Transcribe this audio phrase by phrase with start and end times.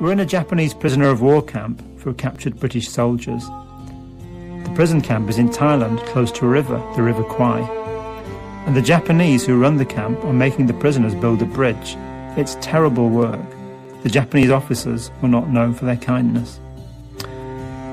[0.00, 3.44] We're in a Japanese prisoner of war camp for captured British soldiers.
[4.64, 7.60] The prison camp is in Thailand, close to a river, the River Kwai.
[8.64, 11.96] And the Japanese who run the camp are making the prisoners build a bridge.
[12.38, 13.44] It's terrible work.
[14.02, 16.60] The Japanese officers were not known for their kindness.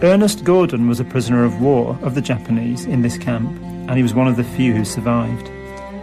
[0.00, 4.04] Ernest Gordon was a prisoner of war of the Japanese in this camp, and he
[4.04, 5.50] was one of the few who survived.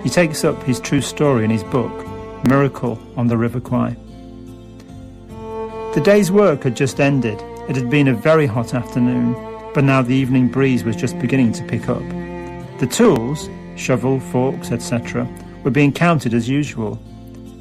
[0.04, 2.06] He takes up his true story in his book,
[2.46, 3.96] Miracle on the River Kwai.
[5.96, 7.42] The day's work had just ended.
[7.70, 9.34] It had been a very hot afternoon,
[9.74, 12.04] but now the evening breeze was just beginning to pick up.
[12.80, 15.26] The tools, shovel, forks, etc.,
[15.64, 17.00] were being counted as usual.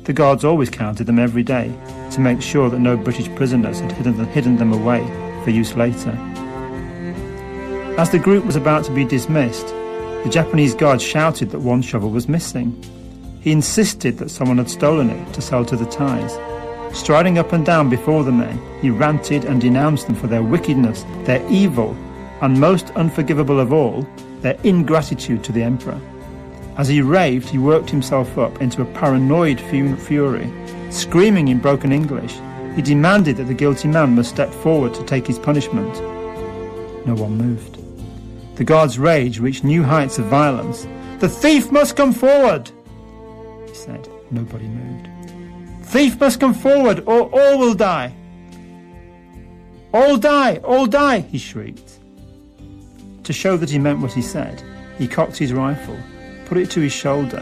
[0.02, 1.72] The guards always counted them every day
[2.10, 5.06] to make sure that no British prisoners had hidden them, away
[5.44, 6.10] for use later.
[7.96, 12.10] As the group was about to be dismissed, the Japanese guard shouted that one shovel
[12.10, 12.82] was missing.
[13.40, 16.36] He insisted that someone had stolen it to sell to the Thais.
[16.94, 21.04] Striding up and down before the men, he ranted and denounced them for their wickedness,
[21.24, 21.96] their evil,
[22.40, 24.06] and most unforgivable of all,
[24.40, 26.00] their ingratitude to the emperor.
[26.76, 30.52] As he raved, he worked himself up into a paranoid fury.
[30.90, 32.36] Screaming in broken English,
[32.76, 35.92] he demanded that the guilty man must step forward to take his punishment.
[37.06, 37.78] No one moved.
[38.56, 40.86] The guard's rage reached new heights of violence.
[41.18, 42.70] The thief must come forward!
[43.66, 44.08] He said.
[44.30, 45.13] Nobody moved.
[45.94, 48.12] Thief must come forward, or all will die.
[49.92, 52.00] All die, all die, he shrieked.
[53.22, 54.60] To show that he meant what he said,
[54.98, 55.96] he cocked his rifle,
[56.46, 57.38] put it to his shoulder,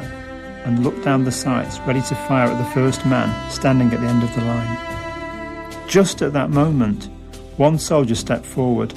[0.66, 4.06] and looked down the sights, ready to fire at the first man standing at the
[4.06, 5.88] end of the line.
[5.88, 7.08] Just at that moment,
[7.56, 8.92] one soldier stepped forward,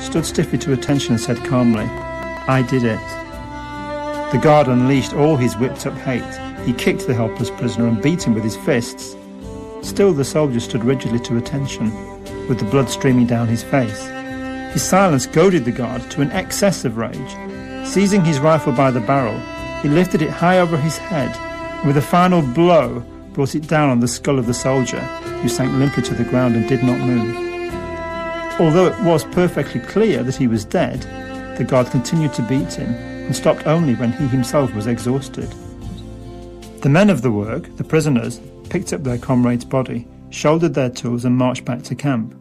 [0.00, 4.32] stood stiffly to attention, and said calmly, I did it.
[4.32, 8.26] The guard unleashed all his whipped up hate he kicked the helpless prisoner and beat
[8.26, 9.16] him with his fists.
[9.82, 11.90] Still, the soldier stood rigidly to attention,
[12.48, 14.06] with the blood streaming down his face.
[14.72, 17.86] His silence goaded the guard to an excess of rage.
[17.86, 19.38] Seizing his rifle by the barrel,
[19.82, 21.34] he lifted it high over his head,
[21.78, 23.00] and with a final blow,
[23.32, 25.00] brought it down on the skull of the soldier,
[25.40, 27.34] who sank limply to the ground and did not move.
[28.60, 31.00] Although it was perfectly clear that he was dead,
[31.56, 35.48] the guard continued to beat him and stopped only when he himself was exhausted.
[36.80, 41.26] The men of the work, the prisoners, picked up their comrade's body, shouldered their tools,
[41.26, 42.34] and marched back to camp.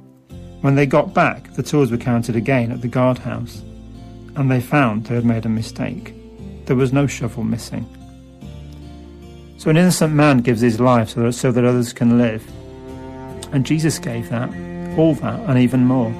[0.61, 3.61] When they got back, the tools were counted again at the guardhouse,
[4.37, 6.13] and they found they had made a mistake.
[6.67, 7.85] There was no shovel missing.
[9.57, 12.49] So an innocent man gives his life so that, others can live.
[13.51, 14.47] And Jesus gave that,
[14.97, 16.13] all that, and even more.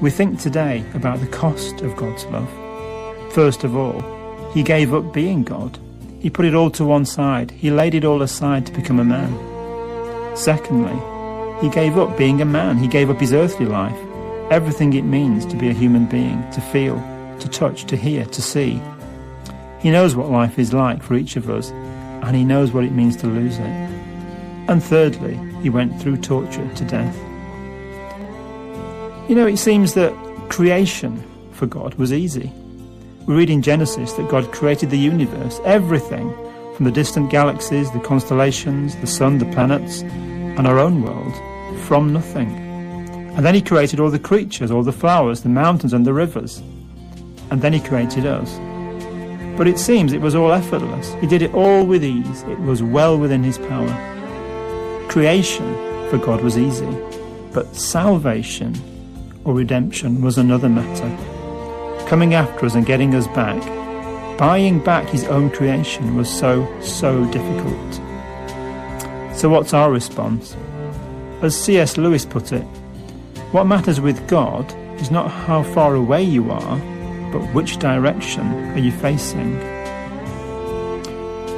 [0.00, 2.50] We think today about the cost of God's love.
[3.32, 4.02] First of all,
[4.52, 5.78] he gave up being God
[6.20, 7.50] he put it all to one side.
[7.50, 10.36] He laid it all aside to become a man.
[10.36, 10.98] Secondly,
[11.60, 12.78] he gave up being a man.
[12.78, 13.98] He gave up his earthly life,
[14.50, 16.96] everything it means to be a human being, to feel,
[17.40, 18.80] to touch, to hear, to see.
[19.80, 22.92] He knows what life is like for each of us, and he knows what it
[22.92, 23.88] means to lose it.
[24.68, 27.16] And thirdly, he went through torture to death.
[29.28, 30.12] You know, it seems that
[30.48, 32.52] creation for God was easy.
[33.28, 36.32] We read in Genesis that God created the universe, everything,
[36.74, 41.34] from the distant galaxies, the constellations, the sun, the planets, and our own world,
[41.82, 42.50] from nothing.
[43.36, 46.62] And then He created all the creatures, all the flowers, the mountains, and the rivers.
[47.50, 48.50] And then He created us.
[49.58, 51.12] But it seems it was all effortless.
[51.20, 52.42] He did it all with ease.
[52.44, 55.06] It was well within His power.
[55.10, 55.74] Creation
[56.08, 56.96] for God was easy,
[57.52, 58.74] but salvation
[59.44, 61.37] or redemption was another matter
[62.08, 63.60] coming after us and getting us back,
[64.38, 67.94] buying back his own creation was so, so difficult.
[69.36, 70.56] So, what's our response?
[71.42, 71.98] As C.S.
[71.98, 72.64] Lewis put it,
[73.52, 76.78] what matters with God is not how far away you are,
[77.30, 79.58] but which direction are you facing.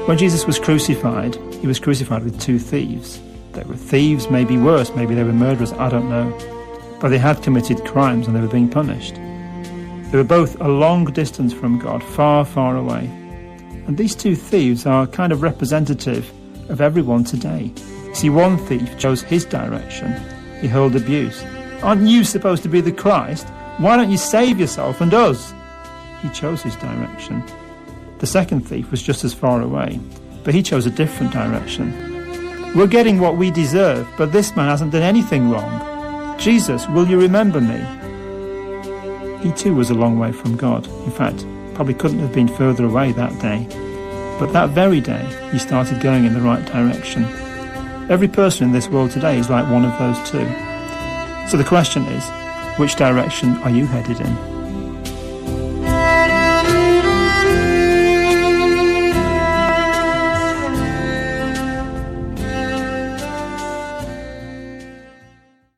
[0.06, 3.21] When Jesus was crucified, he was crucified with two thieves.
[3.53, 6.36] They were thieves, maybe worse, maybe they were murderers, I don't know.
[7.01, 9.15] But they had committed crimes and they were being punished.
[10.10, 13.07] They were both a long distance from God, far, far away.
[13.86, 16.30] And these two thieves are kind of representative
[16.68, 17.72] of everyone today.
[18.12, 20.12] See, one thief chose his direction.
[20.60, 21.45] He hurled abuse.
[21.83, 23.48] Aren't you supposed to be the Christ?
[23.78, 25.54] Why don't you save yourself and us?
[26.22, 27.42] He chose his direction.
[28.18, 30.01] The second thief was just as far away,
[30.45, 31.95] but he chose a different direction.
[32.74, 36.39] We're getting what we deserve, but this man hasn't done anything wrong.
[36.39, 37.80] Jesus, will you remember me?
[39.42, 40.87] He too was a long way from God.
[40.87, 43.66] In fact, probably couldn't have been further away that day.
[44.39, 47.25] But that very day, he started going in the right direction.
[48.10, 50.47] Every person in this world today is like one of those two.
[51.48, 52.25] So the question is,
[52.78, 54.59] which direction are you headed in?